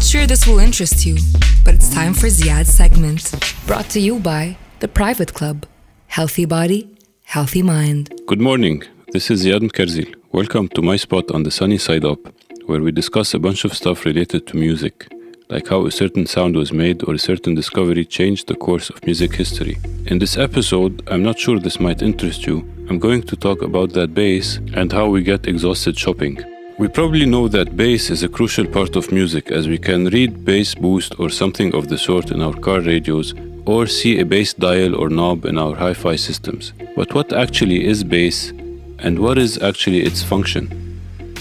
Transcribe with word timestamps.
not 0.00 0.06
sure 0.06 0.26
this 0.26 0.46
will 0.46 0.58
interest 0.58 1.04
you, 1.04 1.14
but 1.62 1.74
it's 1.74 1.92
time 1.92 2.14
for 2.14 2.30
Ziad's 2.30 2.70
segment. 2.70 3.34
Brought 3.66 3.90
to 3.90 4.00
you 4.00 4.18
by 4.18 4.56
The 4.78 4.88
Private 4.88 5.34
Club. 5.34 5.66
Healthy 6.06 6.46
body, 6.46 6.88
healthy 7.24 7.62
mind. 7.62 8.10
Good 8.26 8.40
morning. 8.40 8.82
This 9.12 9.30
is 9.30 9.44
Ziad 9.44 9.60
Mkerzil. 9.60 10.14
Welcome 10.32 10.68
to 10.68 10.80
my 10.80 10.96
spot 10.96 11.30
on 11.32 11.42
the 11.42 11.50
sunny 11.50 11.76
side 11.76 12.06
up, 12.06 12.18
where 12.64 12.80
we 12.80 12.92
discuss 12.92 13.34
a 13.34 13.38
bunch 13.38 13.66
of 13.66 13.74
stuff 13.74 14.06
related 14.06 14.46
to 14.46 14.56
music, 14.56 15.12
like 15.50 15.68
how 15.68 15.84
a 15.84 15.90
certain 15.90 16.24
sound 16.24 16.56
was 16.56 16.72
made 16.72 17.06
or 17.06 17.12
a 17.12 17.18
certain 17.18 17.54
discovery 17.54 18.06
changed 18.06 18.46
the 18.46 18.54
course 18.54 18.88
of 18.88 19.04
music 19.04 19.34
history. 19.34 19.76
In 20.06 20.18
this 20.18 20.38
episode, 20.38 21.06
I'm 21.08 21.22
not 21.22 21.38
sure 21.38 21.58
this 21.60 21.78
might 21.78 22.00
interest 22.00 22.46
you. 22.46 22.60
I'm 22.88 22.98
going 22.98 23.24
to 23.24 23.36
talk 23.36 23.60
about 23.60 23.92
that 23.92 24.14
bass 24.14 24.60
and 24.72 24.90
how 24.90 25.10
we 25.10 25.22
get 25.22 25.46
exhausted 25.46 25.98
shopping. 25.98 26.42
We 26.80 26.88
probably 26.88 27.26
know 27.26 27.46
that 27.48 27.76
bass 27.76 28.08
is 28.08 28.22
a 28.22 28.28
crucial 28.30 28.64
part 28.66 28.96
of 28.96 29.12
music 29.12 29.50
as 29.50 29.68
we 29.68 29.76
can 29.76 30.06
read 30.06 30.46
bass 30.46 30.74
boost 30.74 31.20
or 31.20 31.28
something 31.28 31.74
of 31.74 31.88
the 31.88 31.98
sort 31.98 32.30
in 32.30 32.40
our 32.40 32.54
car 32.54 32.80
radios 32.80 33.34
or 33.66 33.86
see 33.86 34.18
a 34.18 34.24
bass 34.24 34.54
dial 34.54 34.94
or 34.96 35.10
knob 35.10 35.44
in 35.44 35.58
our 35.58 35.74
hi 35.74 35.92
fi 35.92 36.16
systems. 36.16 36.72
But 36.96 37.12
what 37.12 37.34
actually 37.34 37.84
is 37.84 38.02
bass 38.02 38.48
and 38.98 39.18
what 39.18 39.36
is 39.36 39.60
actually 39.62 40.00
its 40.00 40.22
function? 40.22 40.64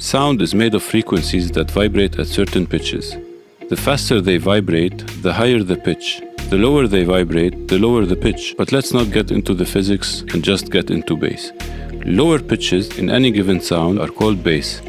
Sound 0.00 0.42
is 0.42 0.52
made 0.52 0.74
of 0.74 0.82
frequencies 0.82 1.48
that 1.52 1.70
vibrate 1.70 2.18
at 2.18 2.26
certain 2.26 2.66
pitches. 2.66 3.16
The 3.68 3.76
faster 3.76 4.20
they 4.20 4.38
vibrate, 4.38 4.98
the 5.22 5.32
higher 5.32 5.62
the 5.62 5.76
pitch. 5.76 6.20
The 6.48 6.58
lower 6.58 6.88
they 6.88 7.04
vibrate, 7.04 7.68
the 7.68 7.78
lower 7.78 8.04
the 8.04 8.16
pitch. 8.16 8.56
But 8.58 8.72
let's 8.72 8.92
not 8.92 9.12
get 9.12 9.30
into 9.30 9.54
the 9.54 9.64
physics 9.74 10.22
and 10.32 10.42
just 10.42 10.72
get 10.72 10.90
into 10.90 11.16
bass. 11.16 11.52
Lower 12.04 12.40
pitches 12.40 12.98
in 12.98 13.08
any 13.08 13.30
given 13.30 13.60
sound 13.60 14.00
are 14.00 14.08
called 14.08 14.42
bass. 14.42 14.82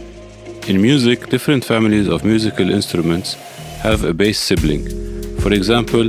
In 0.68 0.80
music, 0.80 1.28
different 1.30 1.66
families 1.66 2.08
of 2.08 2.24
musical 2.24 2.70
instruments 2.70 3.34
have 3.82 4.04
a 4.04 4.14
bass 4.14 4.40
sibling. 4.40 4.86
For 5.40 5.52
example, 5.52 6.08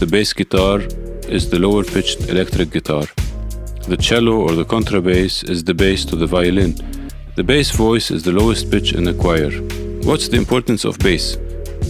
the 0.00 0.06
bass 0.10 0.32
guitar 0.32 0.80
is 1.28 1.50
the 1.50 1.58
lower 1.58 1.84
pitched 1.84 2.28
electric 2.30 2.70
guitar. 2.70 3.04
The 3.86 3.98
cello 3.98 4.40
or 4.40 4.52
the 4.52 4.64
contrabass 4.64 5.48
is 5.48 5.62
the 5.64 5.74
bass 5.74 6.06
to 6.06 6.16
the 6.16 6.26
violin. 6.26 6.74
The 7.36 7.44
bass 7.44 7.72
voice 7.72 8.10
is 8.10 8.22
the 8.22 8.32
lowest 8.32 8.70
pitch 8.70 8.94
in 8.94 9.06
a 9.06 9.14
choir. 9.14 9.50
What's 10.02 10.28
the 10.28 10.38
importance 10.38 10.86
of 10.86 10.98
bass? 10.98 11.36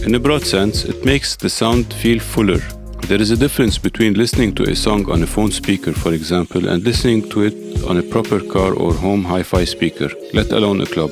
In 0.05 0.13
a 0.13 0.19
broad 0.19 0.43
sense, 0.43 0.83
it 0.83 1.05
makes 1.05 1.37
the 1.37 1.49
sound 1.49 1.93
feel 1.93 2.19
fuller. 2.19 2.59
There 3.07 3.21
is 3.21 3.31
a 3.31 3.37
difference 3.37 3.77
between 3.77 4.15
listening 4.15 4.53
to 4.55 4.69
a 4.69 4.75
song 4.75 5.09
on 5.09 5.23
a 5.23 5.27
phone 5.27 5.51
speaker, 5.51 5.93
for 5.93 6.13
example, 6.13 6.67
and 6.67 6.83
listening 6.83 7.29
to 7.29 7.43
it 7.43 7.83
on 7.85 7.97
a 7.97 8.03
proper 8.03 8.41
car 8.41 8.73
or 8.73 8.93
home 8.93 9.23
hi 9.23 9.43
fi 9.43 9.63
speaker, 9.63 10.09
let 10.33 10.51
alone 10.51 10.81
a 10.81 10.85
club. 10.85 11.11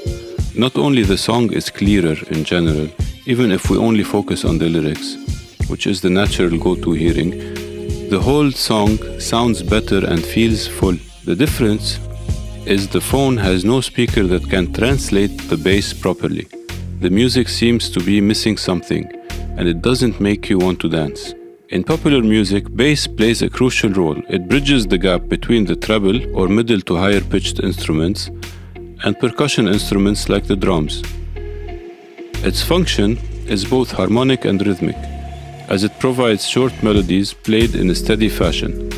Not 0.55 0.77
only 0.77 1.03
the 1.03 1.17
song 1.17 1.53
is 1.53 1.69
clearer 1.69 2.17
in 2.31 2.43
general, 2.43 2.89
even 3.27 3.51
if 3.51 3.69
we 3.69 3.77
only 3.77 4.03
focus 4.03 4.43
on 4.43 4.57
the 4.57 4.67
lyrics, 4.67 5.15
which 5.67 5.85
is 5.85 6.01
the 6.01 6.09
natural 6.09 6.57
go 6.57 6.75
to 6.75 6.91
hearing, 6.91 7.31
the 8.09 8.19
whole 8.19 8.51
song 8.51 8.97
sounds 9.19 9.61
better 9.61 10.03
and 10.03 10.25
feels 10.25 10.67
full. 10.67 10.97
The 11.25 11.35
difference 11.35 11.99
is 12.65 12.87
the 12.87 12.99
phone 12.99 13.37
has 13.37 13.63
no 13.63 13.79
speaker 13.81 14.23
that 14.23 14.49
can 14.49 14.73
translate 14.73 15.37
the 15.49 15.57
bass 15.57 15.93
properly. 15.93 16.47
The 16.99 17.11
music 17.11 17.47
seems 17.47 17.89
to 17.91 17.99
be 17.99 18.19
missing 18.19 18.57
something, 18.57 19.05
and 19.55 19.67
it 19.67 19.83
doesn't 19.83 20.19
make 20.19 20.49
you 20.49 20.57
want 20.57 20.79
to 20.81 20.89
dance. 20.89 21.35
In 21.69 21.83
popular 21.83 22.23
music, 22.23 22.75
bass 22.75 23.05
plays 23.05 23.43
a 23.43 23.49
crucial 23.49 23.91
role. 23.91 24.19
It 24.27 24.49
bridges 24.49 24.87
the 24.87 24.97
gap 24.97 25.27
between 25.27 25.65
the 25.65 25.75
treble 25.75 26.35
or 26.35 26.47
middle 26.47 26.81
to 26.81 26.95
higher 26.95 27.21
pitched 27.21 27.59
instruments 27.59 28.31
and 29.03 29.19
percussion 29.19 29.67
instruments 29.67 30.29
like 30.29 30.45
the 30.47 30.55
drums. 30.55 31.01
Its 32.43 32.61
function 32.61 33.17
is 33.47 33.65
both 33.65 33.91
harmonic 33.91 34.45
and 34.45 34.65
rhythmic, 34.65 34.95
as 35.67 35.83
it 35.83 35.99
provides 35.99 36.47
short 36.47 36.73
melodies 36.83 37.33
played 37.33 37.75
in 37.75 37.89
a 37.89 37.95
steady 37.95 38.29
fashion. 38.29 38.89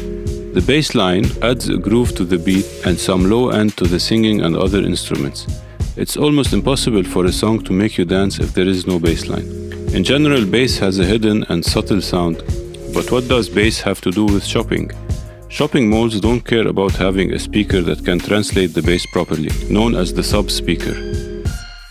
The 0.53 0.61
bass 0.61 0.95
line 0.95 1.25
adds 1.41 1.69
a 1.69 1.77
groove 1.77 2.13
to 2.15 2.25
the 2.25 2.37
beat 2.37 2.67
and 2.85 2.99
some 2.99 3.29
low 3.29 3.49
end 3.49 3.77
to 3.77 3.85
the 3.85 3.99
singing 3.99 4.41
and 4.41 4.55
other 4.55 4.79
instruments. 4.79 5.47
It's 5.95 6.17
almost 6.17 6.53
impossible 6.53 7.03
for 7.03 7.25
a 7.25 7.31
song 7.31 7.63
to 7.63 7.73
make 7.73 7.97
you 7.97 8.05
dance 8.05 8.39
if 8.39 8.53
there 8.53 8.67
is 8.67 8.87
no 8.87 8.99
bass 8.99 9.27
line. 9.27 9.47
In 9.93 10.03
general, 10.03 10.45
bass 10.45 10.77
has 10.79 10.99
a 10.99 11.05
hidden 11.05 11.43
and 11.49 11.63
subtle 11.63 12.01
sound, 12.01 12.43
but 12.93 13.11
what 13.11 13.27
does 13.27 13.49
bass 13.49 13.81
have 13.81 14.01
to 14.01 14.11
do 14.11 14.25
with 14.25 14.45
shopping? 14.45 14.91
Shopping 15.51 15.89
malls 15.89 16.17
don't 16.21 16.39
care 16.39 16.69
about 16.69 16.93
having 16.93 17.33
a 17.33 17.37
speaker 17.37 17.81
that 17.81 18.05
can 18.05 18.19
translate 18.19 18.73
the 18.73 18.81
bass 18.81 19.05
properly, 19.07 19.49
known 19.69 19.95
as 19.95 20.13
the 20.13 20.23
sub 20.23 20.49
speaker. 20.49 20.95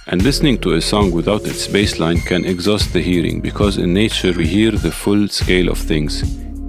And 0.07 0.23
listening 0.23 0.59
to 0.61 0.73
a 0.73 0.81
song 0.81 1.11
without 1.11 1.45
its 1.45 1.69
bass 1.69 1.99
line 1.99 2.21
can 2.23 2.47
exhaust 2.47 2.95
the 2.95 3.03
hearing 3.03 3.43
because 3.43 3.77
in 3.77 3.93
nature 3.93 4.33
we 4.33 4.47
hear 4.47 4.71
the 4.71 4.91
full 4.91 5.29
scale 5.29 5.69
of 5.69 5.77
things. 5.77 6.23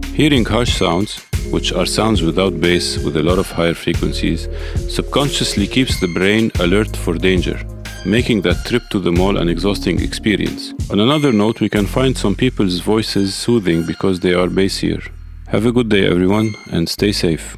Hearing 0.07 0.43
harsh 0.43 0.73
sounds, 0.77 1.19
which 1.49 1.71
are 1.71 1.85
sounds 1.85 2.23
without 2.23 2.59
bass 2.59 2.97
with 2.97 3.15
a 3.15 3.23
lot 3.23 3.39
of 3.39 3.49
higher 3.49 3.73
frequencies, 3.73 4.49
subconsciously 4.89 5.67
keeps 5.67 5.97
the 6.01 6.13
brain 6.13 6.51
alert 6.59 6.97
for 6.97 7.13
danger, 7.13 7.57
making 8.05 8.41
that 8.41 8.65
trip 8.65 8.83
to 8.89 8.99
the 8.99 9.13
mall 9.13 9.37
an 9.37 9.47
exhausting 9.47 10.01
experience. 10.01 10.73
On 10.91 10.99
another 10.99 11.31
note, 11.31 11.61
we 11.61 11.69
can 11.69 11.87
find 11.87 12.17
some 12.17 12.35
people's 12.35 12.79
voices 12.79 13.33
soothing 13.33 13.85
because 13.85 14.19
they 14.19 14.33
are 14.33 14.47
bassier. 14.49 15.01
Have 15.51 15.65
a 15.65 15.71
good 15.73 15.89
day, 15.89 16.05
everyone, 16.07 16.55
and 16.71 16.87
stay 16.87 17.11
safe. 17.11 17.57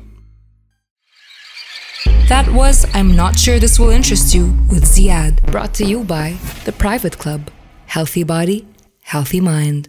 That 2.28 2.52
was 2.52 2.88
I'm 2.96 3.16
Not 3.16 3.38
Sure 3.38 3.60
This 3.60 3.78
Will 3.78 3.92
Interest 3.92 4.34
You 4.34 4.46
with 4.72 4.84
Ziad. 4.84 5.46
Brought 5.52 5.76
to 5.76 5.86
you 5.86 6.04
by 6.04 6.38
The 6.66 6.72
Private 6.72 7.20
Club. 7.20 7.52
Healthy 7.86 8.24
body, 8.24 8.66
healthy 9.04 9.40
mind. 9.40 9.82